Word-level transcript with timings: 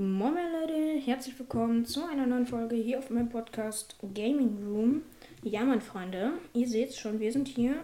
Moin 0.00 0.32
Leute, 0.32 0.98
herzlich 1.04 1.38
willkommen 1.38 1.84
zu 1.84 2.06
einer 2.06 2.24
neuen 2.26 2.46
Folge 2.46 2.74
hier 2.74 3.00
auf 3.00 3.10
meinem 3.10 3.28
Podcast 3.28 3.96
Gaming 4.14 4.56
Room. 4.66 5.02
Ja, 5.42 5.62
meine 5.62 5.82
Freunde, 5.82 6.32
ihr 6.54 6.66
seht 6.66 6.94
schon, 6.94 7.20
wir 7.20 7.30
sind 7.30 7.46
hier 7.46 7.74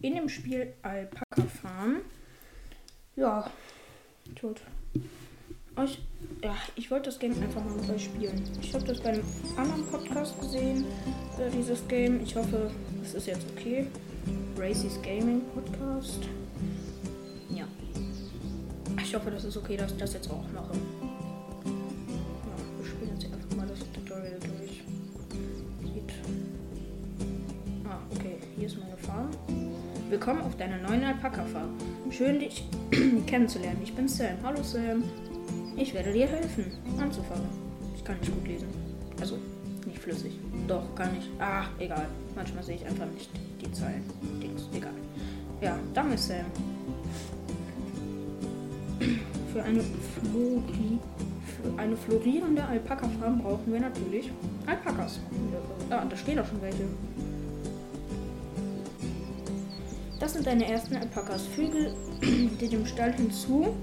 in 0.00 0.14
dem 0.14 0.28
Spiel 0.28 0.74
Alpaka 0.82 1.42
Farm. 1.60 2.02
Ja, 3.16 3.50
tot. 4.36 4.60
Euch, 5.74 5.98
ja, 6.40 6.54
ich 6.76 6.88
wollte 6.92 7.06
das 7.06 7.18
Game 7.18 7.32
einfach 7.42 7.64
mal 7.64 7.74
mit 7.74 7.90
euch 7.90 8.04
spielen. 8.04 8.40
Ich 8.62 8.72
habe 8.72 8.84
das 8.84 9.00
bei 9.00 9.08
einem 9.08 9.24
anderen 9.56 9.84
Podcast 9.86 10.40
gesehen, 10.40 10.84
äh, 11.36 11.50
dieses 11.50 11.88
Game. 11.88 12.22
Ich 12.22 12.36
hoffe, 12.36 12.70
es 13.02 13.14
ist 13.14 13.26
jetzt 13.26 13.44
okay. 13.56 13.88
Racy's 14.56 15.02
Gaming 15.02 15.42
Podcast. 15.52 16.20
Ja. 17.50 17.66
Ich 19.02 19.12
hoffe, 19.12 19.32
das 19.32 19.42
ist 19.42 19.56
okay, 19.56 19.76
dass 19.76 19.90
ich 19.90 19.98
das 19.98 20.14
jetzt 20.14 20.30
auch 20.30 20.44
mache. 20.54 20.78
Hier 28.56 28.68
ist 28.68 28.78
meine 28.78 28.96
Farm. 28.96 29.28
Willkommen 30.08 30.40
auf 30.40 30.56
deiner 30.56 30.78
neuen 30.78 31.04
Alpaka-Farm. 31.04 31.76
Schön, 32.10 32.38
dich 32.38 32.66
kennenzulernen. 33.26 33.80
Ich 33.82 33.94
bin 33.94 34.08
Sam. 34.08 34.38
Hallo 34.42 34.62
Sam. 34.62 35.04
Ich 35.76 35.92
werde 35.92 36.10
dir 36.10 36.26
helfen, 36.26 36.64
anzufangen. 36.98 37.44
Ich 37.94 38.02
kann 38.02 38.18
nicht 38.18 38.32
gut 38.32 38.48
lesen. 38.48 38.68
Also, 39.20 39.36
nicht 39.84 39.98
flüssig. 39.98 40.32
Doch, 40.66 40.94
kann 40.94 41.10
ich. 41.18 41.28
Ah, 41.38 41.66
egal. 41.78 42.06
Manchmal 42.34 42.62
sehe 42.62 42.76
ich 42.76 42.86
einfach 42.86 43.04
nicht 43.04 43.28
die 43.60 43.70
Zeilen. 43.72 44.04
Dings, 44.42 44.70
egal. 44.74 44.94
Ja, 45.60 45.78
danke 45.92 46.16
Sam. 46.16 46.46
Für 49.52 49.62
eine, 49.62 49.82
Flori 49.82 50.98
für 51.44 51.78
eine 51.78 51.96
florierende 51.96 52.64
Alpaka-Farm 52.64 53.42
brauchen 53.42 53.70
wir 53.70 53.80
natürlich 53.80 54.30
Alpakas. 54.66 55.20
Ah, 55.90 56.04
da 56.08 56.16
stehen 56.16 56.36
doch 56.36 56.46
schon 56.46 56.62
welche. 56.62 56.84
Das 60.26 60.32
sind 60.32 60.44
deine 60.44 60.68
ersten 60.68 60.96
Alpakas. 60.96 61.46
Füge 61.46 61.94
die 62.20 62.68
dem 62.68 62.84
Stall 62.84 63.12
hinzu, 63.12 63.76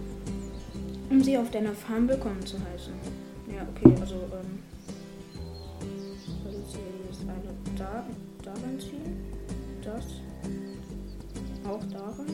um 1.10 1.24
sie 1.24 1.38
auf 1.38 1.50
deiner 1.52 1.72
Farm 1.72 2.06
willkommen 2.10 2.46
zu 2.46 2.58
heißen. 2.58 2.92
Ja, 3.48 3.66
okay, 3.74 3.96
also, 4.02 4.16
ähm. 4.16 4.60
Also 6.46 6.60
jetzt 7.08 7.22
eine 7.22 7.78
da, 7.78 8.06
daran 8.44 8.78
ziehen. 8.78 9.24
Das. 9.82 10.04
Auch 11.66 11.84
daran. 11.94 12.28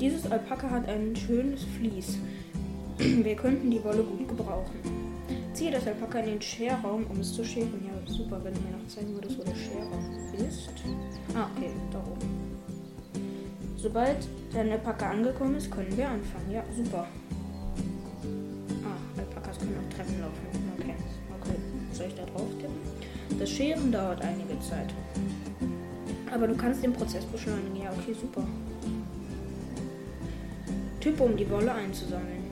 Dieses 0.00 0.30
Alpaka 0.30 0.70
hat 0.70 0.88
ein 0.88 1.16
schönes 1.16 1.64
Vlies. 1.76 2.18
Wir 2.98 3.34
könnten 3.34 3.68
die 3.68 3.82
Wolle 3.82 4.04
gut 4.04 4.28
gebrauchen. 4.28 5.03
Ziehe 5.54 5.70
das 5.70 5.86
Alpaka 5.86 6.18
in 6.18 6.26
den 6.26 6.42
Scherraum, 6.42 7.06
um 7.06 7.20
es 7.20 7.32
zu 7.32 7.44
scheren. 7.44 7.80
Ja, 7.86 8.12
super, 8.12 8.42
wenn 8.42 8.52
du 8.54 8.60
mir 8.60 8.76
noch 8.76 8.88
zeigen 8.88 9.14
würdest, 9.14 9.38
wo 9.38 9.44
der 9.44 9.54
Scherraum 9.54 10.04
ist. 10.36 10.68
Ah, 11.32 11.46
okay, 11.54 11.70
da 11.92 11.98
oben. 12.00 12.58
Sobald 13.76 14.16
dein 14.52 14.72
Alpaka 14.72 15.10
angekommen 15.10 15.54
ist, 15.54 15.70
können 15.70 15.96
wir 15.96 16.08
anfangen. 16.08 16.50
Ja, 16.50 16.64
super. 16.76 17.06
Ah, 18.82 18.98
Alpakas 19.16 19.58
können 19.60 19.76
auch 19.78 19.94
Treppen 19.94 20.20
laufen. 20.20 20.44
Okay, 20.76 20.94
okay. 21.40 21.56
Soll 21.92 22.06
ich 22.08 22.14
da 22.16 22.24
drauf 22.24 22.48
tippen? 22.58 23.38
Das 23.38 23.48
Scheren 23.48 23.92
dauert 23.92 24.22
einige 24.22 24.58
Zeit. 24.58 24.92
Aber 26.32 26.48
du 26.48 26.56
kannst 26.56 26.82
den 26.82 26.92
Prozess 26.92 27.24
beschleunigen. 27.26 27.76
Ja, 27.76 27.92
okay, 27.92 28.12
super. 28.20 28.42
Typ, 30.98 31.20
um 31.20 31.36
die 31.36 31.48
Wolle 31.48 31.72
einzusammeln. 31.72 32.43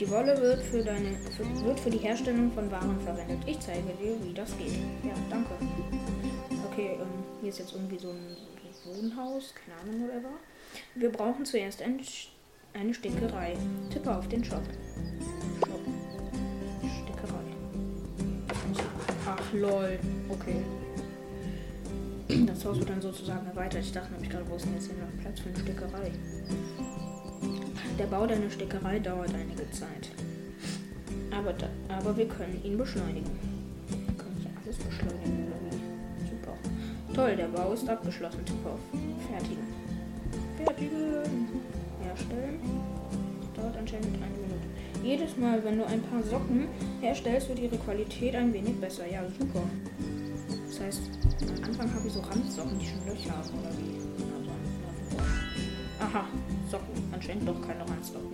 Die 0.00 0.08
Wolle 0.08 0.40
wird 0.40 0.62
für, 0.62 0.82
deine, 0.82 1.12
für, 1.36 1.44
wird 1.62 1.78
für 1.78 1.90
die 1.90 1.98
Herstellung 1.98 2.50
von 2.52 2.70
Waren 2.70 2.98
verwendet. 3.00 3.40
Ich 3.44 3.60
zeige 3.60 3.82
dir, 4.02 4.16
wie 4.24 4.32
das 4.32 4.56
geht. 4.56 4.72
Ja, 5.04 5.12
danke. 5.28 5.50
Okay, 6.72 6.92
ähm, 6.98 7.06
hier 7.42 7.50
ist 7.50 7.58
jetzt 7.58 7.74
irgendwie 7.74 7.98
so 7.98 8.08
ein 8.08 8.34
Wohnhaus, 8.86 9.54
keine 9.54 9.78
Ahnung, 9.78 10.08
whatever. 10.08 10.30
Wir 10.94 11.12
brauchen 11.12 11.44
zuerst 11.44 11.82
ein, 11.82 12.00
eine 12.72 12.94
Stickerei. 12.94 13.58
Tippe 13.92 14.16
auf 14.16 14.26
den 14.28 14.42
Shop. 14.42 14.62
Shop. 15.66 15.80
Stickerei. 16.80 17.44
Ach, 19.26 19.52
lol. 19.52 19.98
Okay. 20.30 20.64
Das 22.46 22.64
Haus 22.64 22.78
wird 22.78 22.88
dann 22.88 23.02
sozusagen 23.02 23.46
erweitert. 23.46 23.82
Ich 23.82 23.92
dachte 23.92 24.12
nämlich 24.12 24.30
gerade, 24.30 24.48
wo 24.48 24.56
ist 24.56 24.64
denn 24.64 24.74
jetzt 24.76 24.86
hier 24.86 24.96
noch 24.96 25.22
Platz 25.22 25.40
für 25.40 25.50
eine 25.50 25.58
Stickerei? 25.58 26.12
Der 28.00 28.06
Bau 28.06 28.26
deiner 28.26 28.48
Stickerei 28.48 28.98
dauert 28.98 29.34
einige 29.34 29.70
Zeit. 29.72 30.08
Aber, 31.30 31.52
da, 31.52 31.66
aber 31.90 32.16
wir 32.16 32.26
können 32.26 32.58
ihn 32.64 32.78
beschleunigen. 32.78 33.30
Kann 34.16 34.34
ich 34.40 34.46
alles 34.64 34.78
beschleunigen 34.78 35.48
oder 35.48 35.60
wie? 35.68 36.30
Super. 36.30 36.56
Toll, 37.12 37.36
der 37.36 37.48
Bau 37.48 37.74
ist 37.74 37.86
abgeschlossen. 37.86 38.42
Tipp 38.46 38.64
auf. 38.64 38.80
Fertigen. 39.28 39.66
Fertigen. 40.56 41.48
Herstellen. 42.02 42.60
Dauert 43.54 43.76
anscheinend 43.76 44.14
eine 44.14 44.32
Minute. 44.32 45.04
Jedes 45.04 45.36
Mal, 45.36 45.62
wenn 45.62 45.76
du 45.76 45.84
ein 45.84 46.00
paar 46.00 46.22
Socken 46.22 46.68
herstellst, 47.02 47.50
wird 47.50 47.58
ihre 47.58 47.76
Qualität 47.76 48.34
ein 48.34 48.50
wenig 48.54 48.80
besser. 48.80 49.06
Ja, 49.12 49.20
super. 49.38 49.60
Das 50.68 50.80
heißt, 50.80 51.02
am 51.42 51.64
Anfang 51.64 51.94
habe 51.94 52.06
ich 52.06 52.14
so 52.14 52.20
Randsocken, 52.20 52.78
die 52.78 52.86
schon 52.86 53.06
Löcher 53.06 53.36
haben, 53.36 53.58
oder 53.60 53.76
wie? 53.76 54.29
Aha, 56.12 56.26
Socken. 56.68 56.88
Anscheinend 57.12 57.48
doch 57.48 57.60
keine 57.62 57.88
Randsocken. 57.88 58.32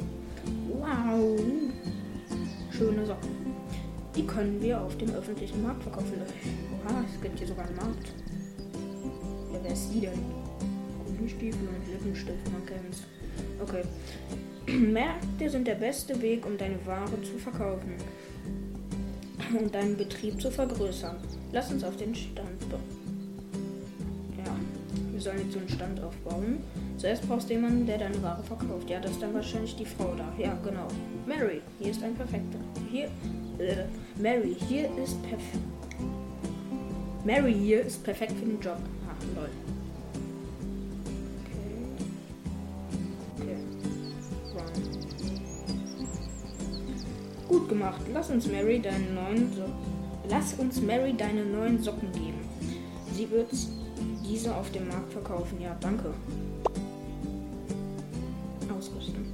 Wow. 0.68 1.38
Schöne 2.70 3.04
Socken. 3.04 3.28
Die 4.14 4.24
können 4.26 4.62
wir 4.62 4.80
auf 4.80 4.96
dem 4.96 5.10
öffentlichen 5.10 5.62
Markt 5.62 5.82
verkaufen. 5.82 6.14
Oha, 6.22 7.04
es 7.12 7.20
gibt 7.20 7.38
hier 7.38 7.48
sogar 7.48 7.66
einen 7.66 7.76
Markt. 7.76 8.12
Ja, 9.52 9.58
wer 9.62 9.72
ist 9.72 9.90
die 9.92 10.00
denn? 10.00 10.18
Gummistiefel 11.04 11.68
und 11.68 11.92
Lippenstift, 11.92 12.50
man 12.50 12.64
kennt's. 12.64 13.02
Okay. 13.60 13.82
Märkte 14.72 15.50
sind 15.50 15.66
der 15.66 15.74
beste 15.74 16.20
Weg, 16.22 16.46
um 16.46 16.56
deine 16.56 16.84
Ware 16.86 17.20
zu 17.22 17.36
verkaufen 17.38 17.92
und 19.58 19.74
deinen 19.74 19.98
Betrieb 19.98 20.40
zu 20.40 20.50
vergrößern. 20.50 21.16
Lass 21.52 21.70
uns 21.70 21.84
auf 21.84 21.96
den 21.96 22.14
Stand. 22.14 22.48
Ja, 24.38 24.56
wir 25.12 25.20
sollen 25.20 25.38
jetzt 25.40 25.52
so 25.52 25.58
einen 25.58 25.68
Stand 25.68 26.00
aufbauen. 26.02 26.58
Zuerst 26.98 27.28
brauchst 27.28 27.50
du 27.50 27.54
jemanden, 27.54 27.86
der 27.86 27.98
deine 27.98 28.22
Ware 28.22 28.42
verkauft. 28.42 28.88
Ja, 28.88 29.00
das 29.00 29.12
ist 29.12 29.22
dann 29.22 29.34
wahrscheinlich 29.34 29.76
die 29.76 29.84
Frau 29.84 30.14
da. 30.16 30.32
Ja, 30.38 30.56
genau. 30.64 30.88
Mary, 31.26 31.60
hier 31.78 31.90
ist 31.90 32.02
ein 32.02 32.14
perfekter. 32.14 32.58
Hier. 32.90 33.06
Äh, 33.58 33.84
Mary, 34.20 34.56
hier 34.68 34.84
ist 35.02 35.20
perfekt. 35.22 35.64
Mary 37.24 37.52
hier 37.52 37.82
ist 37.82 38.02
perfekt 38.04 38.32
für 38.32 38.46
den 38.46 38.60
Job. 38.60 38.78
Ach, 39.08 39.36
lol. 39.36 39.48
Gut 47.48 47.68
gemacht. 47.68 48.00
Lass 48.12 48.30
uns 48.30 48.46
Mary 48.46 48.80
deinen 48.80 49.14
neuen 49.14 49.52
so 49.52 49.64
Lass 50.28 50.54
uns 50.54 50.80
Mary 50.80 51.14
deine 51.16 51.44
neuen 51.44 51.80
Socken 51.82 52.10
geben. 52.12 52.40
Sie 53.12 53.30
wird 53.30 53.50
diese 54.24 54.54
auf 54.54 54.70
dem 54.72 54.88
Markt 54.88 55.12
verkaufen. 55.12 55.60
Ja, 55.60 55.76
danke. 55.80 56.12
Ausrüsten. 58.76 59.26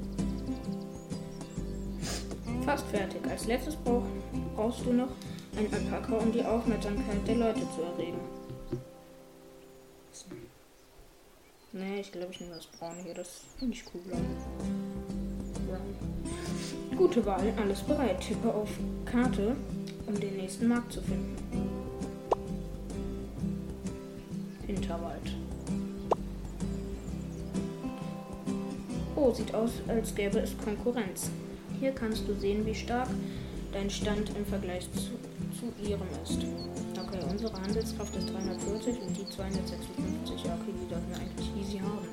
Fast 2.64 2.86
fertig. 2.86 3.20
Als 3.28 3.46
letztes 3.46 3.76
brauch, 3.76 4.04
brauchst 4.54 4.86
du 4.86 4.92
noch 4.92 5.08
ein 5.56 5.72
Alpaka, 5.72 6.16
um 6.16 6.32
die 6.32 6.44
Aufmerksamkeit 6.44 7.26
der 7.26 7.36
Leute 7.36 7.60
zu 7.74 7.82
erregen. 7.82 8.20
Nee, 11.72 12.00
ich 12.00 12.12
glaube, 12.12 12.28
ich 12.32 12.40
nehme 12.40 12.54
das 12.54 12.66
Braune 12.66 13.02
hier. 13.02 13.14
Das 13.14 13.40
finde 13.58 13.74
ich 13.74 13.84
cool. 13.94 14.02
Brown. 15.66 16.96
Gute 16.96 17.24
Wahl. 17.24 17.52
Alles 17.58 17.80
bereit. 17.80 18.20
Tippe 18.20 18.52
auf 18.52 18.68
Karte 19.06 19.56
um 20.06 20.20
den 20.20 20.36
nächsten 20.36 20.68
Markt 20.68 20.92
zu 20.92 21.00
finden. 21.00 21.36
Hinterwald. 24.66 25.34
Oh, 29.24 29.32
sieht 29.32 29.54
aus, 29.54 29.70
als 29.86 30.12
gäbe 30.16 30.40
es 30.40 30.58
Konkurrenz. 30.58 31.30
Hier 31.78 31.92
kannst 31.92 32.26
du 32.26 32.34
sehen, 32.34 32.66
wie 32.66 32.74
stark 32.74 33.08
dein 33.72 33.88
Stand 33.88 34.36
im 34.36 34.44
Vergleich 34.44 34.88
zu, 34.94 35.12
zu 35.54 35.88
ihrem 35.88 36.08
ist. 36.24 36.38
Okay, 36.98 37.20
unsere 37.30 37.52
Handelskraft 37.52 38.16
ist 38.16 38.28
340 38.34 39.00
und 39.00 39.16
die 39.16 39.28
256. 39.30 40.44
Ja, 40.44 40.54
okay, 40.54 40.74
die 40.74 40.88
sollten 40.92 41.08
wir 41.08 41.18
eigentlich 41.18 41.50
easy 41.56 41.78
haben. 41.78 42.08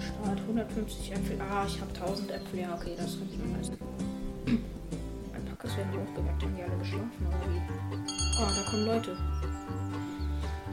Start 0.00 0.40
150 0.40 1.12
Äpfel. 1.12 1.40
Ah, 1.40 1.64
ich 1.64 1.80
habe 1.80 1.94
1000 1.94 2.32
Äpfel. 2.32 2.58
Ja, 2.58 2.74
okay, 2.74 2.94
das 2.96 3.14
ich 3.14 3.38
mir 3.38 3.56
leisten. 3.56 3.78
Das 5.62 5.76
werden 5.76 5.90
die 5.92 5.98
aufgeweckt, 5.98 6.42
haben 6.42 6.56
die 6.56 6.62
alle 6.62 6.78
geschlafen 6.78 7.26
oder 7.28 7.46
wie? 7.52 7.60
Oh, 8.40 8.48
da 8.48 8.70
kommen 8.70 8.86
Leute. 8.86 9.16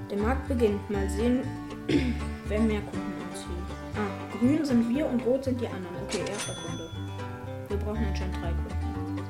Der 0.09 0.17
Markt 0.17 0.47
beginnt. 0.47 0.89
Mal 0.89 1.09
sehen, 1.09 1.41
wer 2.47 2.59
mehr. 2.61 2.81
Ah, 2.81 3.16
grün 4.39 4.65
sind 4.65 4.89
wir 4.89 5.07
und 5.07 5.25
rot 5.25 5.43
sind 5.43 5.59
die 5.59 5.67
anderen. 5.67 5.95
Okay, 6.03 6.21
erster 6.29 6.53
Kunde. 6.53 6.89
Wir 7.69 7.77
brauchen 7.77 8.05
anscheinend 8.05 8.35
drei 8.35 8.51
Kunden. 8.51 9.23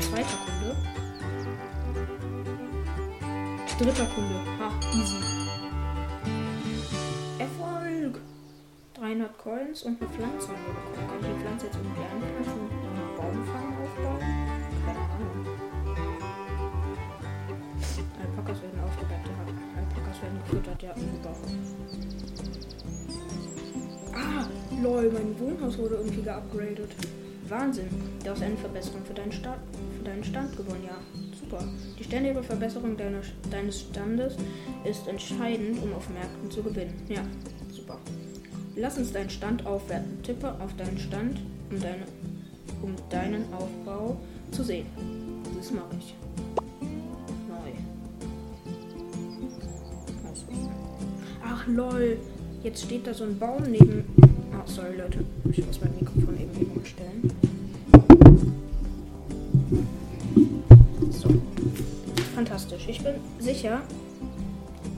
Zweiter 0.00 0.38
Kunde. 0.44 0.76
Dritter 3.78 4.06
Kunde. 4.06 4.34
Ha, 4.58 4.70
easy. 4.92 5.16
Erfolg! 7.38 8.20
300 8.94 9.38
Coins 9.38 9.82
und 9.82 10.00
eine 10.00 10.10
Pflanze 10.10 10.48
haben 10.48 10.64
wir 10.66 10.74
bekommen. 10.74 11.08
Kann 11.08 11.18
ich 11.20 11.26
die 11.26 11.42
Pflanze 11.42 11.66
jetzt 11.66 11.76
irgendwie 11.76 12.02
einpflanzen 12.02 12.60
und 12.60 12.70
eine 12.72 13.04
Baumfarm 13.16 13.72
aufbauen? 13.82 14.20
Keine 14.86 14.98
Ahnung. 14.98 15.46
Alpakas 18.22 18.62
werden 18.62 18.80
aufgeweckt. 18.80 19.26
Ja. 19.26 19.34
Alpakas 19.80 20.22
werden 20.22 20.38
gefüttert. 20.44 20.82
Ja, 20.82 20.94
super. 20.94 22.33
Ah, 24.14 24.46
lol, 24.80 25.10
mein 25.10 25.38
Wohnhaus 25.40 25.76
wurde 25.78 25.96
irgendwie 25.96 26.22
geupgradet. 26.22 26.90
Wahnsinn. 27.48 27.88
Du 28.22 28.30
hast 28.30 28.42
eine 28.42 28.56
Verbesserung 28.56 29.04
für 29.04 29.14
deinen, 29.14 29.32
Sta 29.32 29.56
für 29.98 30.04
deinen 30.04 30.24
Stand 30.24 30.56
gewonnen, 30.56 30.84
ja. 30.84 30.96
Super. 31.38 31.64
Die 31.98 32.04
ständige 32.04 32.42
Verbesserung 32.42 32.96
deiner, 32.96 33.20
deines 33.50 33.80
Standes 33.80 34.36
ist 34.84 35.06
entscheidend, 35.08 35.82
um 35.82 35.92
auf 35.94 36.08
Märkten 36.10 36.50
zu 36.50 36.62
gewinnen. 36.62 36.94
Ja, 37.08 37.22
super. 37.70 37.98
Lass 38.76 38.98
uns 38.98 39.12
deinen 39.12 39.30
Stand 39.30 39.66
aufwerten. 39.66 40.22
Tippe 40.22 40.54
auf 40.60 40.74
deinen 40.76 40.98
Stand, 40.98 41.40
um, 41.70 41.80
deine, 41.80 42.04
um 42.82 42.94
deinen 43.10 43.52
Aufbau 43.52 44.16
zu 44.52 44.62
sehen. 44.62 44.86
Das 45.56 45.70
mache 45.70 45.96
ich. 45.98 46.14
Neu. 47.48 47.72
Ach 51.44 51.66
lol. 51.66 52.18
Jetzt 52.64 52.82
steht 52.84 53.06
da 53.06 53.12
so 53.12 53.24
ein 53.24 53.38
Baum 53.38 53.62
neben. 53.70 54.04
Oh, 54.18 54.62
sorry 54.64 54.96
Leute. 54.96 55.22
Ich 55.52 55.66
muss 55.66 55.78
mein 55.82 55.94
Mikrofon 55.96 56.34
eben 56.40 56.70
umstellen. 56.74 57.30
So. 61.10 61.28
Fantastisch. 62.34 62.88
Ich 62.88 63.02
bin 63.02 63.16
sicher, 63.38 63.82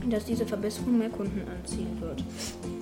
dass 0.09 0.23
diese 0.23 0.45
Verbesserung 0.45 0.97
mehr 0.97 1.09
Kunden 1.09 1.41
anziehen 1.45 1.99
wird. 1.99 2.23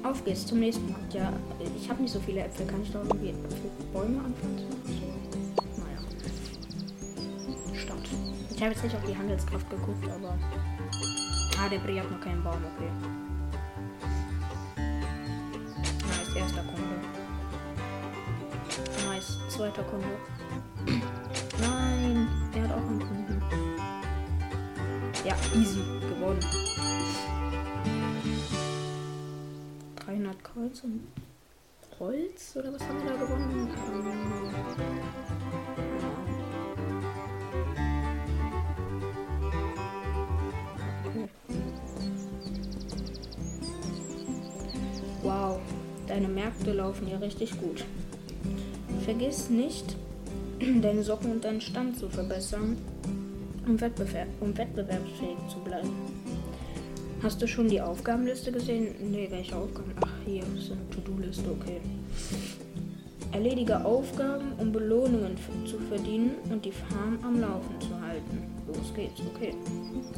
Auf 0.03 0.23
geht's 0.23 0.45
zum 0.45 0.59
nächsten 0.59 0.91
Markt. 0.91 1.15
Ja, 1.15 1.33
ich 1.81 1.89
habe 1.89 2.03
nicht 2.03 2.13
so 2.13 2.19
viele 2.19 2.41
Äpfel. 2.41 2.67
Kann 2.67 2.83
ich 2.83 2.91
da 2.91 3.01
irgendwie 3.01 3.33
Bäume 3.91 4.19
anpflanzen? 4.19 4.67
Naja. 5.77 5.97
Stadt. 7.73 7.97
Ich 8.53 8.61
habe 8.61 8.71
jetzt 8.71 8.83
nicht 8.83 8.95
auf 8.95 9.05
die 9.09 9.17
Handelskraft 9.17 9.67
geguckt, 9.67 10.07
aber. 10.15 10.37
Ah, 11.59 11.69
der 11.69 11.79
Brie 11.79 11.99
hat 11.99 12.11
noch 12.11 12.21
keinen 12.21 12.43
Baum, 12.43 12.59
okay. 12.75 12.91
Zweiter 19.55 19.83
Kunde. 19.83 20.07
Nein, 21.61 22.27
er 22.53 22.63
hat 22.63 22.71
auch 22.71 22.87
einen 22.87 22.99
Kunden. 22.99 23.41
Ja, 25.23 25.33
easy, 25.55 25.79
gewonnen. 26.09 26.39
300 30.05 30.43
Kreuz 30.43 30.83
und 30.83 31.07
Holz 31.99 32.57
oder 32.57 32.73
was 32.73 32.81
haben 32.81 33.01
wir 33.01 33.11
da 33.11 33.17
gewonnen? 33.17 33.69
Wow, 45.23 45.61
deine 46.07 46.27
Märkte 46.27 46.73
laufen 46.73 47.07
ja 47.07 47.17
richtig 47.19 47.57
gut. 47.57 47.85
Vergiss 49.05 49.51
nicht, 49.51 49.95
deine 50.81 51.03
Socken 51.03 51.33
und 51.33 51.45
deinen 51.45 51.61
Stand 51.61 51.99
zu 51.99 52.09
verbessern, 52.09 52.75
um, 53.67 53.79
Wettbewerb 53.79 54.29
um 54.39 54.57
wettbewerbsfähig 54.57 55.37
zu 55.47 55.59
bleiben. 55.59 55.91
Hast 57.21 57.39
du 57.39 57.47
schon 57.47 57.67
die 57.67 57.79
Aufgabenliste 57.79 58.51
gesehen? 58.51 59.11
Ne, 59.11 59.27
welche 59.29 59.55
Aufgaben? 59.55 59.93
Ach, 60.03 60.09
hier 60.25 60.41
ist 60.57 60.71
eine 60.71 60.89
To-Do-Liste, 60.89 61.51
okay. 61.51 61.81
Erledige 63.31 63.85
Aufgaben, 63.85 64.53
um 64.57 64.71
Belohnungen 64.71 65.37
zu 65.67 65.77
verdienen 65.87 66.31
und 66.49 66.65
die 66.65 66.71
Farm 66.71 67.19
am 67.21 67.39
Laufen 67.39 67.79
zu 67.79 68.01
halten. 68.01 68.43
Los 68.67 68.91
geht's, 68.95 69.21
okay. 69.35 69.53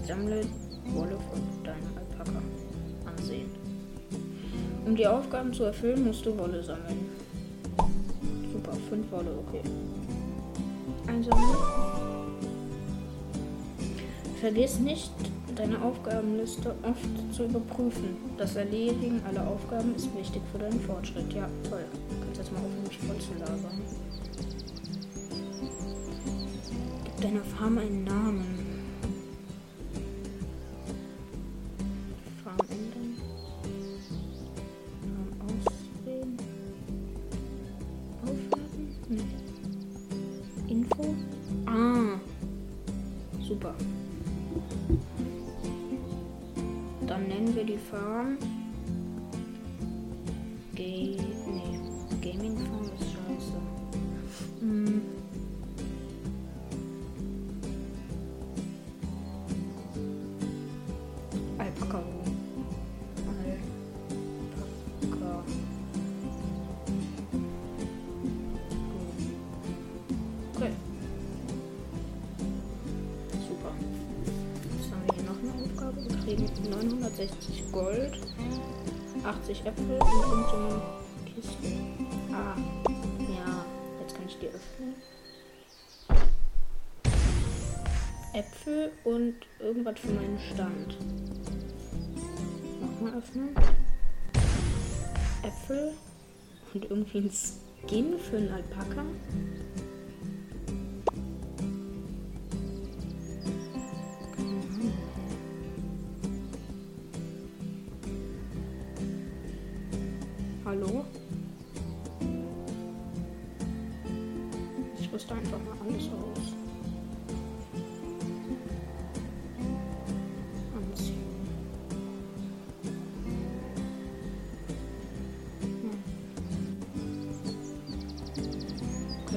Sammle 0.07 0.45
Wolle 0.93 1.17
von 1.29 1.63
deinem 1.65 1.97
Alpaka. 1.97 2.41
Ansehen. 3.05 3.49
Um 4.85 4.95
die 4.95 5.07
Aufgaben 5.07 5.51
zu 5.51 5.63
erfüllen, 5.63 6.05
musst 6.05 6.25
du 6.25 6.37
Wolle 6.37 6.63
sammeln. 6.63 7.16
Super, 8.87 8.95
5 8.95 9.11
Wolle, 9.11 9.31
okay. 9.47 9.61
Einsammeln. 11.07 11.57
Vergiss 14.39 14.79
nicht, 14.79 15.11
deine 15.55 15.81
Aufgabenliste 15.81 16.75
oft 16.83 17.35
zu 17.35 17.45
überprüfen. 17.45 18.17
Das 18.37 18.55
Erledigen 18.55 19.21
aller 19.27 19.47
Aufgaben 19.47 19.95
ist 19.95 20.15
wichtig 20.15 20.41
für 20.51 20.59
deinen 20.59 20.79
Fortschritt. 20.81 21.33
Ja, 21.33 21.49
toll. 21.69 21.83
Du 22.09 22.25
kannst 22.25 22.37
jetzt 22.37 22.51
mal 22.51 22.59
aufhören, 22.59 22.83
mich 22.83 22.97
voll. 22.99 23.15
Gib 27.03 27.21
deiner 27.21 27.43
Farm 27.43 27.77
einen 27.77 28.03
Namen. 28.03 28.56
Info? 40.67 41.15
Ah. 41.65 42.19
Super. 43.41 43.73
Dann 47.07 47.27
nennen 47.27 47.55
wir 47.55 47.63
die 47.63 47.77
Farm. 47.77 48.37
Ga 50.75 50.83
Die 84.47 84.53
öffnen. 84.53 84.95
Äpfel 88.33 88.91
und 89.03 89.35
irgendwas 89.59 89.99
für 89.99 90.11
meinen 90.11 90.39
Stand. 90.39 90.97
Nochmal 92.81 93.17
öffnen. 93.17 93.49
Äpfel 95.43 95.93
und 96.73 96.85
irgendwie 96.85 97.17
ein 97.17 97.31
Skin 97.31 98.19
für 98.19 98.37
einen 98.37 98.53
Alpaka. 98.53 99.03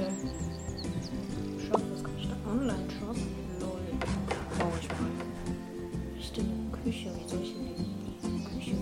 Okay. 0.01 1.69
Shop, 1.69 1.83
was 1.93 2.03
kann 2.03 2.17
ich 2.19 2.29
da? 2.29 2.51
Online-Shop? 2.51 3.17
Lol. 3.61 3.81
Baue 4.59 4.73
ich 4.81 4.89
mal. 4.89 5.11
Richtige 6.17 6.47
Küche, 6.83 7.11
wie 7.19 7.29
soll 7.29 7.43
ich 7.43 7.53
denn 7.55 7.67
die 7.67 8.45
Küche 8.45 8.77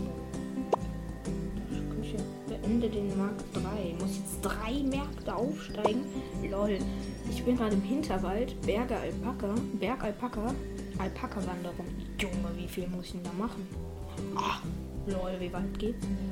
Küche. 1.90 2.16
Beende 2.48 2.88
den 2.88 3.16
Markt 3.18 3.44
3. 3.52 3.96
Muss 3.98 4.18
jetzt 4.18 4.40
drei 4.42 4.82
Märkte 4.84 5.34
aufsteigen? 5.34 6.04
Lol. 6.48 6.78
Ich 7.30 7.44
bin 7.44 7.56
gerade 7.56 7.74
im 7.74 7.82
Hinterwald. 7.82 8.60
Berge 8.62 8.96
Alpaka. 8.96 9.54
Berg 9.74 10.04
Alpaka. 10.04 10.54
Alpaka-Wanderung. 10.98 11.86
Junge, 12.18 12.56
wie 12.56 12.68
viel 12.68 12.88
muss 12.88 13.06
ich 13.06 13.12
denn 13.12 13.24
da 13.24 13.32
machen? 13.32 13.66
Ah, 14.36 14.60
lol, 15.06 15.32
wie 15.38 15.52
weit 15.52 15.78
geht's 15.78 16.06
denn? 16.06 16.27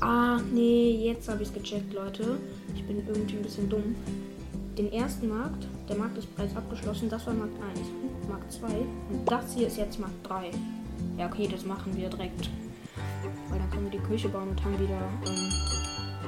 Ah, 0.00 0.38
nee, 0.52 1.06
jetzt 1.06 1.28
habe 1.28 1.42
ich 1.42 1.48
es 1.48 1.54
gecheckt, 1.54 1.94
Leute. 1.94 2.38
Ich 2.74 2.84
bin 2.84 3.06
irgendwie 3.06 3.36
ein 3.36 3.42
bisschen 3.42 3.68
dumm. 3.68 3.94
Den 4.76 4.92
ersten 4.92 5.28
Markt, 5.28 5.66
der 5.88 5.96
Markt 5.96 6.18
ist 6.18 6.34
bereits 6.36 6.54
abgeschlossen, 6.54 7.08
das 7.08 7.26
war 7.26 7.32
Markt 7.32 7.54
1. 7.78 7.80
Markt 8.28 8.52
2 8.52 8.66
und 8.68 9.24
das 9.26 9.54
hier 9.54 9.68
ist 9.68 9.78
jetzt 9.78 9.98
Markt 9.98 10.28
3. 10.28 10.50
Ja, 11.16 11.26
okay, 11.26 11.48
das 11.50 11.64
machen 11.64 11.96
wir 11.96 12.10
direkt. 12.10 12.50
Weil 13.48 13.58
dann 13.58 13.70
können 13.70 13.90
wir 13.90 13.98
die 13.98 14.06
Küche 14.06 14.28
bauen 14.28 14.50
und 14.50 14.62
haben 14.62 14.78
wieder 14.78 15.00
ähm, 15.24 15.52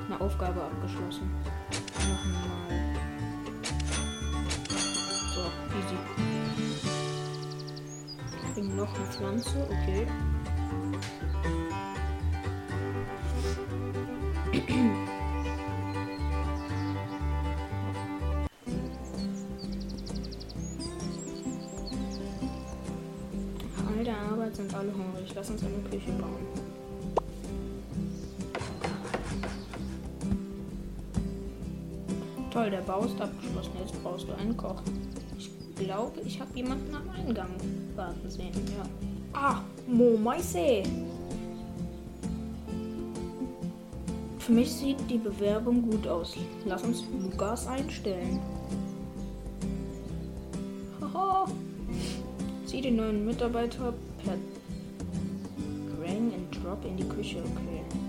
eine 0.06 0.18
Aufgabe 0.18 0.62
abgeschlossen. 0.62 1.30
Machen 2.08 2.32
wir 2.32 2.48
mal. 2.48 2.68
So, 5.34 5.42
easy. 5.78 5.98
Kriegen 8.54 8.76
noch 8.76 8.94
eine 8.94 9.04
Pflanze, 9.04 9.66
okay. 9.70 10.06
Jetzt 33.78 34.02
brauchst 34.02 34.28
du 34.28 34.32
einen 34.34 34.56
Koch. 34.56 34.82
Ich 35.38 35.50
glaube, 35.76 36.20
ich 36.24 36.40
habe 36.40 36.50
jemanden 36.54 36.94
am 36.94 37.08
Eingang 37.10 37.50
warten 37.94 38.28
sehen. 38.28 38.52
Ja. 38.76 38.88
Ah, 39.32 39.60
Mo 39.86 40.16
Maise. 40.16 40.82
Für 44.38 44.52
mich 44.52 44.72
sieht 44.72 44.96
die 45.10 45.18
Bewerbung 45.18 45.90
gut 45.90 46.08
aus. 46.08 46.34
Lass 46.64 46.82
uns 46.82 47.04
Lukas 47.22 47.66
einstellen. 47.66 48.40
Haha. 51.00 51.46
Zieh 52.64 52.80
den 52.80 52.96
neuen 52.96 53.26
Mitarbeiter 53.26 53.92
per 54.24 54.36
Drang 55.96 56.32
and 56.32 56.64
Drop 56.64 56.84
in 56.84 56.96
die 56.96 57.04
Küche. 57.04 57.38
Okay. 57.38 58.07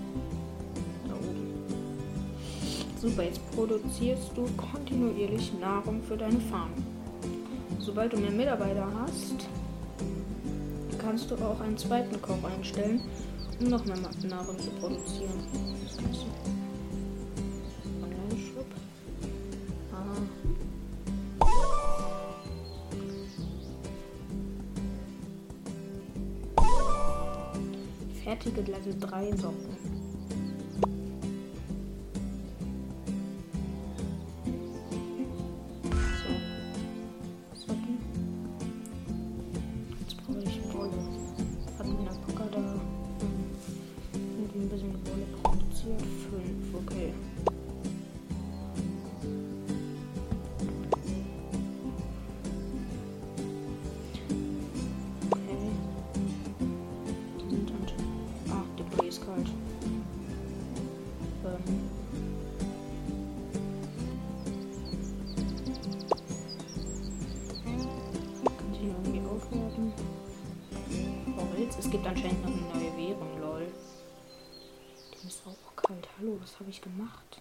Super, 3.00 3.22
jetzt 3.22 3.40
produzierst 3.52 4.30
du 4.36 4.44
kontinuierlich 4.58 5.54
Nahrung 5.58 6.02
für 6.02 6.18
deine 6.18 6.38
Farm. 6.38 6.70
Sobald 7.78 8.12
du 8.12 8.18
mehr 8.18 8.30
Mitarbeiter 8.30 8.86
hast, 9.00 9.48
kannst 10.98 11.30
du 11.30 11.36
auch 11.36 11.58
einen 11.60 11.78
zweiten 11.78 12.20
Koch 12.20 12.44
einstellen, 12.44 13.00
um 13.58 13.68
noch 13.68 13.82
mehr 13.86 13.96
Nahrung 13.96 14.58
zu 14.58 14.68
produzieren. 14.72 15.32
Online-Shop. 18.02 18.66
Ah. 19.94 20.20
Fertige 28.22 28.60
Level 28.60 28.94
3 29.00 29.36
Socken. 29.36 29.99
Holz. 71.70 71.84
Es 71.84 71.90
gibt 71.90 72.06
anscheinend 72.06 72.42
noch 72.42 72.50
eine 72.50 72.84
neue 72.84 72.96
Währung, 72.96 73.40
lol. 73.40 73.66
Die 75.22 75.26
ist 75.26 75.42
auch 75.46 75.76
kalt. 75.76 76.08
Hallo, 76.18 76.38
was 76.40 76.58
habe 76.58 76.70
ich 76.70 76.80
gemacht? 76.80 77.40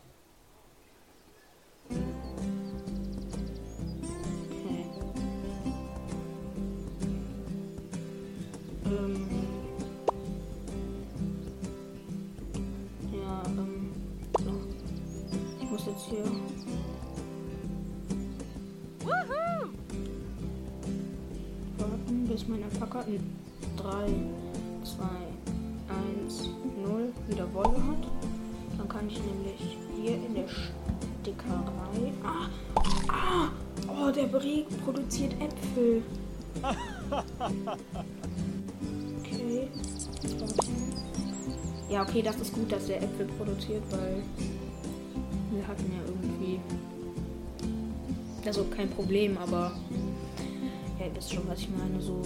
Äpfel. 35.70 36.04
Okay. 39.20 39.68
Ja, 41.90 42.04
okay, 42.04 42.22
das 42.22 42.36
ist 42.38 42.54
gut, 42.54 42.72
dass 42.72 42.86
der 42.86 43.02
Äpfel 43.02 43.28
produziert, 43.38 43.84
weil 43.90 44.24
wir 45.52 45.68
hatten 45.68 45.92
ja 45.92 46.02
irgendwie. 46.06 46.60
Also 48.46 48.66
kein 48.66 48.90
Problem, 48.90 49.38
aber. 49.38 49.72
Ja, 51.00 51.06
ihr 51.06 51.16
wisst 51.16 51.34
schon, 51.34 51.48
was 51.48 51.60
ich 51.60 51.70
meine. 51.70 52.02
So. 52.02 52.22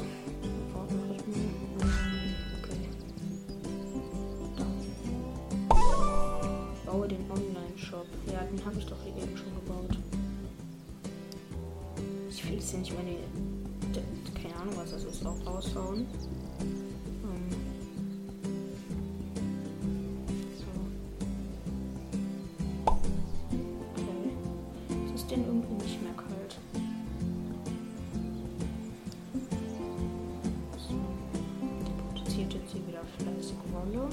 Hier 32.74 32.88
wieder 32.88 33.04
fleißig 33.18 33.56
Wolle. 33.72 34.10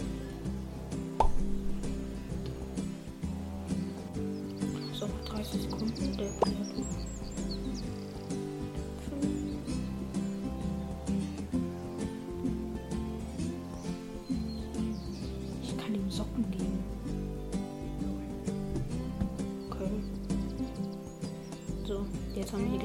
So, 4.92 5.06
noch 5.06 5.24
30 5.24 5.62
Sekunden. 5.62 6.16
Der 6.18 6.26
bleibt 6.26 7.19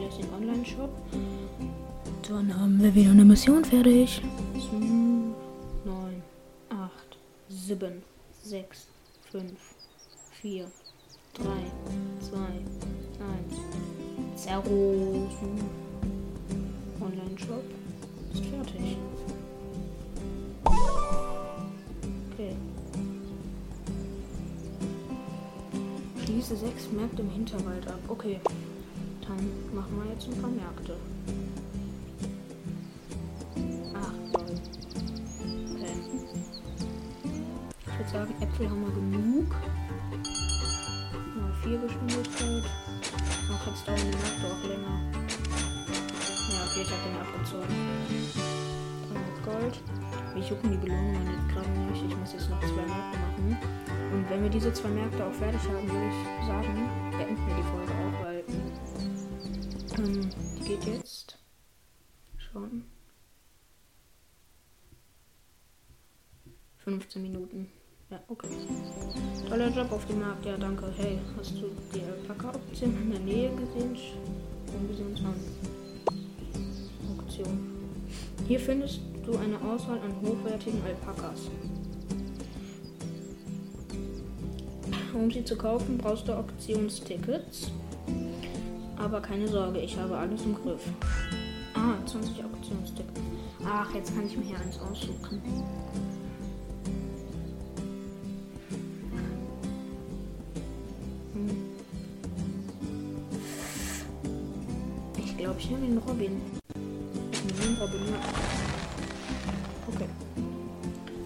jetzt 0.05 0.19
den 0.19 0.33
Online-Shop. 0.33 0.89
Dann 2.27 2.59
haben 2.59 2.81
wir 2.81 2.93
wieder 2.93 3.11
eine 3.11 3.23
Mission 3.25 3.63
fertig. 3.63 4.21
9, 5.83 6.23
8, 6.69 6.91
7, 7.49 8.03
6, 8.43 8.87
5, 9.31 9.51
4, 10.41 10.65
3, 11.33 11.43
2, 12.21 12.37
1. 12.37 12.55
Zero. 14.35 15.29
Online-Shop 17.01 17.63
ist 18.33 18.45
fertig. 18.45 18.97
Okay. 22.33 22.55
Schließe 26.23 26.55
sechs 26.57 26.91
Märkte 26.91 27.21
im 27.21 27.29
Hinterwald 27.29 27.87
ab. 27.87 27.99
Okay. 28.07 28.39
Dann 29.35 29.75
machen 29.75 30.01
wir 30.01 30.11
jetzt 30.13 30.27
ein 30.27 30.41
paar 30.41 30.49
Märkte. 30.49 30.95
Ach. 33.93 34.13
Okay. 34.33 35.95
Ich 37.85 37.97
würde 37.97 38.11
sagen, 38.11 38.33
Äpfel 38.39 38.69
haben 38.69 38.81
wir 38.81 38.93
genug. 38.93 39.49
Mal 41.35 41.53
4 41.63 41.77
Geschwindigkeit. 41.79 42.63
Ach, 43.51 43.67
jetzt 43.67 43.87
dauern 43.87 43.99
die 43.99 44.17
Märkte 44.17 44.45
auch 44.47 44.63
länger. 44.69 44.95
Ja, 46.51 46.59
okay, 46.63 46.81
ich 46.81 46.91
habe 46.91 47.03
den 47.03 47.17
abgezogen. 47.19 47.75
300 49.11 49.43
Gold. 49.43 49.75
Mich 50.33 50.49
jucken 50.49 50.71
die 50.71 50.77
Belohnungen 50.77 51.27
jetzt 51.27 51.49
gerade 51.53 51.69
nicht. 51.69 52.03
Ich 52.07 52.17
muss 52.17 52.33
jetzt 52.33 52.49
noch 52.49 52.61
zwei 52.61 52.85
Märkte 52.87 53.17
machen. 53.19 53.57
Und 54.13 54.29
wenn 54.29 54.43
wir 54.43 54.49
diese 54.49 54.71
zwei 54.71 54.89
Märkte 54.89 55.25
auch 55.25 55.33
fertig 55.33 55.61
haben, 55.67 55.87
würde 55.89 56.07
ich 56.07 56.47
sagen, 56.47 56.89
beenden 57.17 57.44
ähm, 59.97 60.29
die 60.59 60.63
geht 60.63 60.85
jetzt 60.85 61.37
schon 62.37 62.83
15 66.77 67.21
Minuten. 67.21 67.67
Ja, 68.11 68.19
okay. 68.27 68.47
Toller 69.49 69.69
Job 69.69 69.91
auf 69.91 70.05
dem 70.05 70.19
Markt, 70.19 70.45
ja 70.45 70.55
danke. 70.55 70.93
Hey, 70.95 71.19
hast 71.35 71.55
du 71.55 71.71
die 71.93 72.01
Alpaka-Option 72.03 72.95
in 73.01 73.11
der 73.11 73.19
Nähe 73.21 73.49
gesehen? 73.55 73.95
Schauen 73.95 74.87
wir 74.87 74.95
sie 74.95 75.03
uns 75.03 75.19
an. 75.21 75.35
Auktion. 77.17 77.75
Hier 78.47 78.59
findest 78.59 78.99
du 79.25 79.35
eine 79.37 79.59
Auswahl 79.59 79.99
an 79.99 80.15
hochwertigen 80.21 80.79
Alpakas. 80.83 81.49
Um 85.15 85.31
sie 85.31 85.43
zu 85.43 85.57
kaufen, 85.57 85.97
brauchst 85.97 86.27
du 86.27 86.33
Auktionstickets. 86.33 87.71
Aber 89.05 89.21
keine 89.21 89.47
Sorge, 89.47 89.79
ich 89.81 89.95
habe 89.99 90.17
alles 90.17 90.41
im 90.45 90.55
Griff. 90.55 90.81
Ah, 91.75 91.93
20 92.07 92.43
Auktionstickets. 92.43 93.21
Ach, 93.63 93.93
jetzt 93.93 94.15
kann 94.15 94.25
ich 94.25 94.35
mir 94.35 94.45
hier 94.45 94.59
eins 94.59 94.79
aussuchen. 94.79 95.43
Hm. 101.33 101.49
Ich 105.19 105.37
glaube, 105.37 105.59
ich 105.59 105.69
nehme 105.69 105.85
den 105.85 105.97
Robin. 105.99 106.41
Ich 107.31 107.43
nehme 107.43 107.61
den 107.61 107.77
Robin, 107.79 108.01
ja. 108.07 108.19
Okay. 109.93 110.09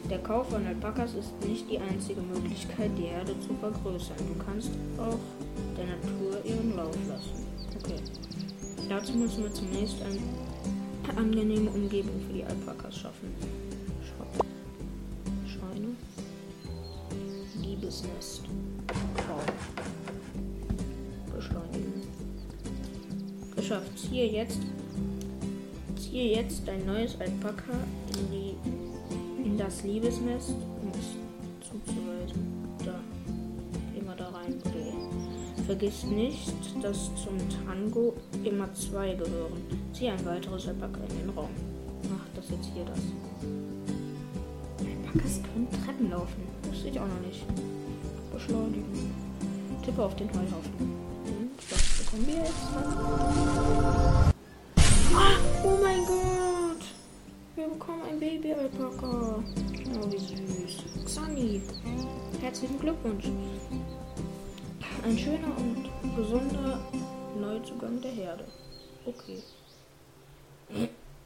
Der 0.10 0.20
Kauf 0.20 0.50
von 0.50 0.68
Alpakas 0.68 1.14
ist 1.14 1.32
nicht 1.48 1.70
die 1.72 1.80
einzige 1.80 2.20
Möglichkeit, 2.20 2.92
die 2.98 3.06
Erde 3.06 3.40
zu 3.40 3.54
vergrößern. 3.62 4.18
Du 4.18 4.44
kannst 4.44 4.72
auch 4.98 5.20
der 5.78 5.86
Natur 5.86 6.44
ihren 6.44 6.76
Lauf 6.76 6.98
lassen. 7.08 7.49
Dazu 8.90 9.14
müssen 9.14 9.44
wir 9.44 9.54
zunächst 9.54 9.98
eine 10.02 11.18
angenehme 11.18 11.70
Umgebung 11.70 12.20
für 12.26 12.34
die 12.34 12.44
Alpakas 12.44 12.98
schaffen. 12.98 13.36
Scheune. 15.46 15.96
Liebesnest. 17.62 18.46
Wow. 19.28 19.44
Beschleunigen. 21.36 22.02
Geschafft. 23.56 23.96
Ziehe 23.96 24.26
jetzt, 24.26 24.60
ziehe 25.96 26.36
jetzt 26.36 26.68
dein 26.68 26.84
neues 26.88 27.16
Alpaka 27.22 27.74
in, 28.18 28.32
die, 28.32 28.56
in 29.46 29.56
das 29.56 29.84
Liebesnest, 29.84 30.56
Vergiss 35.70 36.04
nicht, 36.04 36.52
dass 36.82 37.12
zum 37.14 37.38
Tango 37.64 38.16
immer 38.44 38.74
zwei 38.74 39.14
gehören. 39.14 39.62
Zieh 39.94 40.10
ein 40.10 40.26
weiteres 40.26 40.68
Alpaka 40.68 41.00
in 41.12 41.20
den 41.20 41.30
Raum. 41.30 41.52
Ach, 42.06 42.26
das 42.36 42.50
jetzt 42.50 42.72
hier 42.74 42.86
das. 42.86 42.98
Alpakas 44.80 45.40
können 45.44 45.68
Treppen 45.70 46.10
laufen. 46.10 46.42
Wusste 46.64 46.88
ich 46.88 47.00
auch 47.00 47.06
noch 47.06 47.20
nicht. 47.20 47.46
Beschleunigen. 48.34 49.14
Tippe 49.86 50.04
auf 50.04 50.16
den 50.16 50.28
Heuhaufen. 50.30 50.74
Und 51.28 51.52
was 51.70 52.00
bekommen 52.00 52.26
wir 52.26 52.38
jetzt? 52.38 52.54
Ah, 55.14 55.38
oh 55.64 55.78
mein 55.84 56.00
Gott! 56.00 56.84
Wir 57.56 57.68
bekommen 57.68 58.02
ein 58.10 58.20
Baby-Alpaka. 58.20 59.44
Oh, 59.44 60.12
wie 60.12 60.18
süß. 60.18 61.06
Xani, 61.06 61.62
herzlichen 62.42 62.80
Glückwunsch. 62.80 63.26
Ein 65.10 65.18
schöner 65.18 65.58
und 65.58 65.90
gesunder 66.16 66.80
Neuzugang 67.42 68.00
der 68.00 68.12
Herde. 68.12 68.46
Okay. 69.08 69.42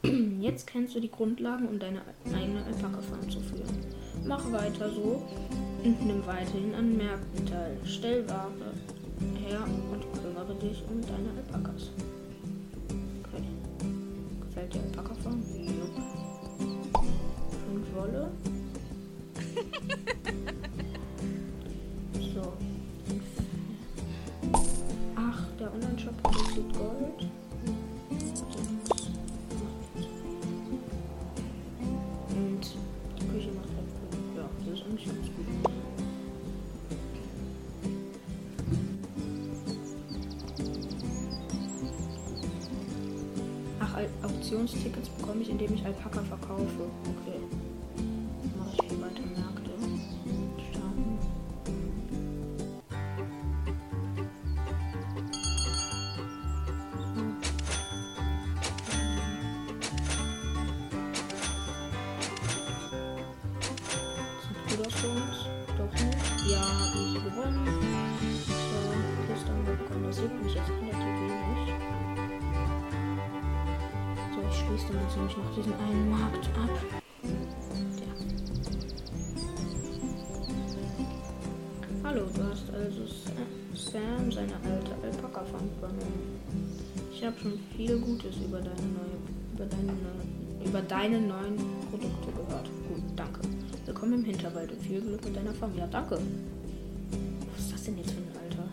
Jetzt 0.40 0.66
kennst 0.66 0.94
du 0.94 1.00
die 1.00 1.10
Grundlagen, 1.10 1.68
um 1.68 1.78
deine 1.78 2.00
eigene 2.34 2.64
Alpaka-Farm 2.64 3.28
zu 3.30 3.40
führen. 3.40 3.84
Mach 4.26 4.50
weiter 4.50 4.88
so 4.88 5.22
und 5.84 6.06
nimm 6.06 6.26
weiterhin 6.26 6.74
an 6.74 6.96
Märkten 6.96 7.44
teil. 7.44 7.76
Stell 7.84 8.26
Ware 8.26 8.52
her 9.46 9.60
und 9.92 10.02
kümmere 10.14 10.54
dich 10.54 10.82
um 10.90 11.02
deine 11.02 11.28
Alpakas. 11.36 11.90
الحكم 45.86 46.23
Sam 83.94 84.32
seine 84.32 84.54
alte 84.54 84.90
Alpaka-Farm 85.04 85.68
übernommen. 85.78 86.40
Ich 87.12 87.24
habe 87.24 87.38
schon 87.38 87.60
viel 87.76 87.96
Gutes 88.00 88.34
über 88.44 88.58
deine 88.58 88.88
neue, 88.90 89.18
über 89.54 89.66
deine, 89.66 89.92
über 90.64 90.82
deine 90.82 91.20
neuen 91.20 91.56
Produkte 91.88 92.32
gehört. 92.32 92.68
Gut, 92.88 93.04
danke. 93.14 93.40
Willkommen 93.86 94.14
im 94.14 94.24
Hinterwald 94.24 94.72
und 94.72 94.82
viel 94.82 95.00
Glück 95.00 95.24
mit 95.24 95.36
deiner 95.36 95.54
Farm. 95.54 95.70
Ja, 95.78 95.86
danke. 95.86 96.18
Was 97.52 97.66
ist 97.66 97.72
das 97.72 97.84
denn 97.84 97.98
jetzt 97.98 98.10
für 98.10 98.18
ein 98.18 98.32
Alter? 98.42 98.68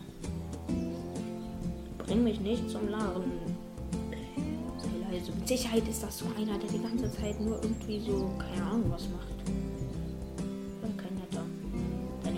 Bring 2.04 2.24
mich 2.24 2.40
nicht 2.40 2.68
zum 2.68 2.88
Laden. 2.88 3.30
Sei 4.80 4.88
leise. 5.08 5.30
Mit 5.38 5.46
Sicherheit 5.46 5.86
ist 5.86 6.02
das 6.02 6.18
so 6.18 6.24
einer, 6.36 6.58
der 6.58 6.68
die 6.68 6.82
ganze 6.82 7.08
Zeit 7.12 7.40
nur 7.40 7.62
irgendwie 7.62 8.00
so, 8.00 8.28
keine 8.40 8.66
Ahnung, 8.66 8.90
was 8.90 9.02
macht. 9.02 9.61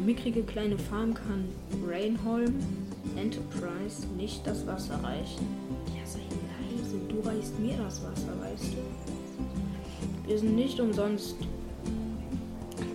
Mickrige 0.05 0.43
kleine 0.43 0.79
Farm 0.79 1.15
kann 1.15 1.49
Rainholm 1.87 2.55
Enterprise 3.17 4.07
nicht 4.17 4.47
das 4.47 4.67
Wasser 4.67 5.03
reichen. 5.03 5.47
Ja, 5.97 6.07
sei 6.07 6.21
leise. 6.21 6.99
Du 7.09 7.27
reichst 7.27 7.59
mir 7.59 7.77
das 7.77 8.03
Wasser, 8.03 8.33
weißt 8.41 8.75
du? 8.75 10.29
Wir 10.29 10.39
sind 10.39 10.57
nicht 10.57 10.79
umsonst 10.81 11.37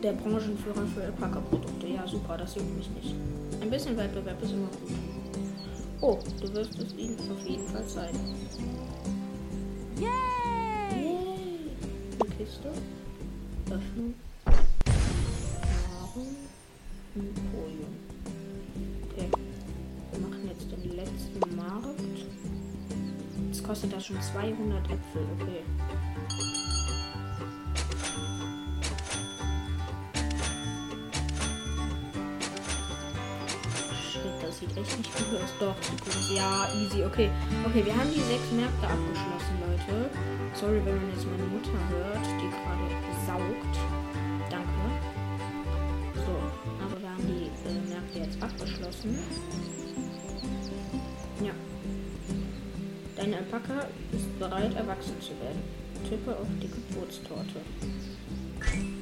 der 0.04 0.14
Branchenführer 0.14 0.86
für 0.94 1.04
Alpaka-Produkte. 1.04 1.88
Ja, 1.88 2.08
super, 2.08 2.38
das 2.38 2.56
juckt 2.56 2.76
mich 2.78 2.90
nicht. 2.92 3.16
Ein 3.62 3.70
bisschen 3.70 3.98
Wettbewerb 3.98 4.42
ist 4.44 4.52
immer 4.52 4.68
gut. 4.68 4.96
Oh, 6.02 6.18
du 6.42 6.54
wirst 6.54 6.80
es 6.80 6.94
ihnen 6.98 7.18
auf 7.32 7.48
jeden 7.48 7.68
Fall 7.68 7.86
zeigen. 7.86 8.20
Yay! 9.98 10.08
Yay! 10.96 11.60
Eine 12.20 12.30
Kiste. 12.38 12.70
Öffnen. 13.70 14.29
Emporium. 17.16 17.96
Okay. 19.12 19.30
Wir 20.12 20.20
machen 20.20 20.48
jetzt 20.48 20.72
den 20.72 20.96
letzten 20.96 21.56
Markt. 21.56 22.00
Jetzt 23.48 23.64
kostet 23.64 23.94
das 23.94 24.06
schon 24.06 24.22
200 24.22 24.84
Äpfel. 24.86 25.26
Okay. 25.40 25.64
das 34.50 34.60
sieht 34.60 34.76
echt 34.78 34.98
nicht 34.98 35.16
gut 35.16 35.42
aus. 35.42 35.54
Doch, 35.60 35.76
Ja, 36.36 36.68
easy. 36.74 37.04
Okay. 37.04 37.30
Okay, 37.66 37.86
wir 37.86 37.96
haben 37.96 38.10
die 38.12 38.22
sechs 38.22 38.52
Märkte 38.52 38.88
abgeschlossen, 38.88 39.56
Leute. 39.62 40.10
Sorry, 40.54 40.82
wenn 40.84 40.96
man 40.96 41.10
jetzt 41.14 41.26
meine 41.26 41.44
Mutter 41.44 41.78
hört, 41.90 42.26
die 42.42 42.50
gerade 42.50 42.88
saugt. 43.28 43.99
Jetzt 48.20 48.42
abgeschlossen. 48.42 49.18
Ja. 51.44 51.54
Dein 53.16 53.34
Alpaka 53.34 53.88
ist 54.12 54.40
bereit, 54.40 54.76
erwachsen 54.76 55.20
zu 55.22 55.32
werden. 55.42 55.62
Tippe 56.08 56.32
auf 56.32 56.48
die 56.62 56.70
Geburtstorte. 56.70 57.62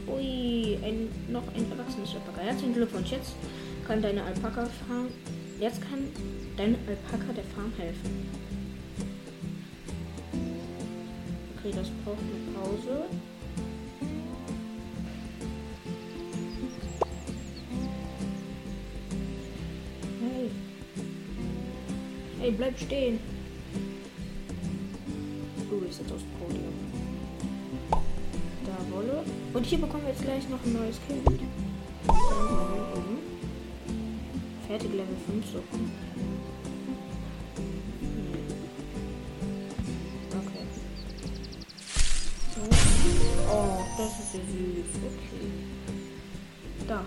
Ui, 0.07 0.77
ein, 0.83 1.09
noch 1.31 1.43
ein 1.53 1.69
erwachsenes 1.71 2.15
Alpaka. 2.15 2.41
Herzlichen 2.41 2.73
Glückwunsch. 2.73 3.11
Jetzt 3.11 3.35
kann 3.87 4.01
deine 4.01 4.23
Alpaka-Farm. 4.23 5.07
Jetzt 5.59 5.81
kann 5.81 5.99
dein 6.55 6.75
Alpaka 6.87 7.33
der 7.33 7.43
Farm 7.43 7.71
helfen. 7.77 8.29
Okay, 11.57 11.73
das 11.75 11.89
braucht 12.03 12.19
eine 12.19 12.57
Pause. 12.57 13.05
Hey, 22.47 22.55
bleib 22.55 22.79
stehen. 22.79 23.19
Du 25.69 25.81
bist 25.81 25.99
jetzt 25.99 26.13
aufs 26.13 26.23
Podium. 26.39 26.73
Da 27.91 28.95
Wolle. 28.95 29.21
Und 29.53 29.65
hier 29.65 29.77
bekommen 29.79 30.03
wir 30.03 30.13
jetzt 30.13 30.23
gleich 30.23 30.47
noch 30.47 30.63
ein 30.63 30.71
neues 30.71 30.97
Kind. 31.05 31.27
Fertig 34.65 34.91
Level 34.93 35.17
5 35.29 35.45
so. 35.45 35.57
Okay. 40.37 40.63
So. 42.55 42.61
Oh, 43.51 43.83
das 43.97 44.11
ist 44.23 44.35
ja 44.35 44.39
süß. 44.39 44.95
Okay. 45.03 45.51
Da. 46.87 47.03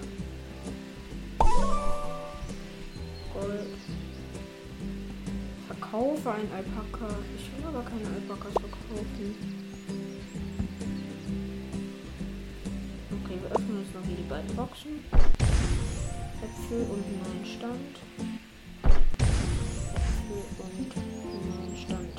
Verkaufe 6.11 6.31
ein 6.33 6.51
Alpaka. 6.53 7.15
Ich 7.39 7.47
will 7.57 7.65
aber 7.69 7.85
keine 7.85 8.09
Alpakas 8.09 8.53
verkaufen. 8.53 9.37
Okay, 13.13 13.39
wir 13.41 13.51
öffnen 13.53 13.79
uns 13.79 13.95
noch 13.95 14.05
hier 14.05 14.17
die 14.17 14.29
beiden 14.29 14.57
Boxen. 14.57 15.05
Äpfel 16.43 16.83
und 16.91 17.05
neuen 17.23 17.47
Stand. 17.47 17.95
Äpfel 19.95 20.43
und 20.59 20.97
neuen 21.47 21.77
Stand. 21.77 22.17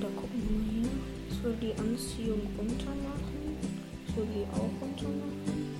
Da 0.00 0.08
gucken 0.16 0.42
wir 0.42 0.58
mal 0.58 0.64
hier. 0.72 0.90
Ich 1.30 1.38
die 1.60 1.74
Anziehung 1.78 2.40
runter 2.58 2.94
machen. 3.06 3.56
Ich 4.08 4.14
die 4.14 4.46
auch 4.52 4.74
runter 4.82 5.08
machen. 5.08 5.77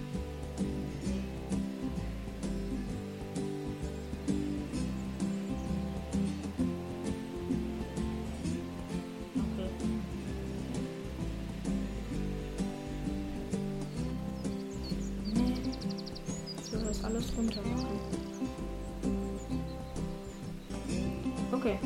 Runter 17.38 17.62
machen. 17.62 18.00
Okay. 21.52 21.78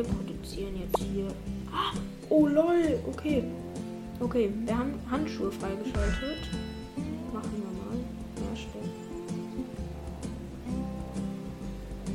Wir 0.00 0.08
produzieren 0.08 0.80
jetzt 0.80 0.98
hier. 0.98 1.26
Ah, 1.70 1.92
oh 2.30 2.46
lol. 2.46 2.98
Okay. 3.06 3.44
Okay, 4.18 4.50
wir 4.64 4.78
haben 4.78 4.94
Handschuhe 5.10 5.52
freigeschaltet. 5.52 6.40
Machen 7.34 7.52
wir 7.52 7.68
mal. 7.68 8.48
Herstellen. 8.48 8.90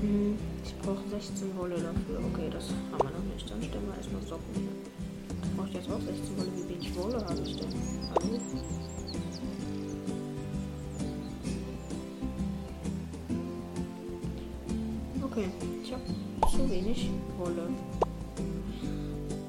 Hm, 0.01 0.35
ich 0.63 0.75
brauche 0.79 1.07
16 1.11 1.55
Wolle 1.55 1.75
dafür. 1.75 2.25
Okay, 2.33 2.49
das 2.49 2.69
haben 2.91 3.03
wir 3.03 3.19
noch 3.19 3.25
nicht. 3.31 3.47
Dann 3.51 3.61
stellen 3.61 3.85
wir 3.85 3.95
erstmal 3.95 4.21
Socken 4.23 4.55
hier. 4.55 5.51
Brauche 5.55 5.67
ich 5.67 5.75
jetzt 5.75 5.91
auch 5.91 6.01
16 6.01 6.37
Wolle? 6.37 6.49
Wie 6.55 6.73
wenig 6.73 6.97
Wolle 6.97 7.23
habe 7.23 7.41
ich 7.45 7.55
denn? 7.55 7.69
Hallo? 8.15 8.39
Okay, 15.21 15.74
ich 15.85 15.93
habe 15.93 16.03
zu 16.51 16.69
wenig 16.69 17.09
Wolle. 17.37 17.69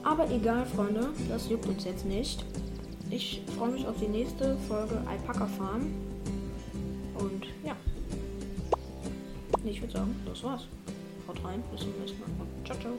Aber 0.03 0.31
egal, 0.31 0.67
Freunde, 0.67 1.09
das 1.29 1.49
juckt 1.49 1.67
uns 1.67 1.85
jetzt 1.85 2.05
nicht. 2.05 2.45
Ich 3.11 3.43
freue 3.57 3.71
mich 3.71 3.87
auf 3.87 3.97
die 3.99 4.09
nächste 4.09 4.57
Folge 4.69 5.01
Alpaka 5.09 5.47
Farm. 5.47 5.95
Und 7.15 7.47
ja. 7.65 7.75
Ich 9.65 9.81
würde 9.81 9.93
sagen, 9.95 10.15
das 10.27 10.45
war's. 10.45 10.67
Haut 11.27 11.43
rein, 11.43 11.63
bis 11.73 11.81
zum 11.81 11.91
nächsten 12.01 12.21
Mal. 12.21 12.29
Ciao, 12.65 12.79
ciao. 12.79 12.93